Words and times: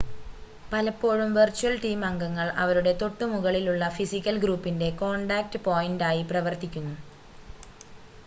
പലപ്പോഴും 0.71 1.31
virtual 1.35 1.75
team 1.79 1.99
അംഗങ്ങൾ 2.07 2.47
അവരുടെ 2.63 2.93
തൊട്ടുമുകളിലുള്ള 3.01 3.89
ഫിസിക്കൽ 3.97 4.37
ഗ്രൂപ്പിൻ്റെ 4.43 4.89
കോൺടാക്റ്റ് 5.01 5.59
പോയിൻ്റായി 5.67 6.23
പ്രവർത്തിക്കുന്നു 6.31 6.95